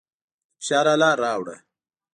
[0.03, 0.03] د
[0.59, 1.55] فشار اله راوړه.